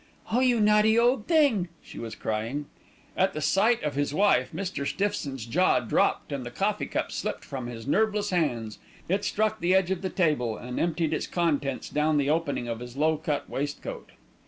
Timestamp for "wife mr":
4.15-4.87